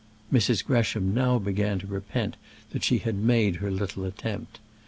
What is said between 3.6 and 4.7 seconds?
little attempt.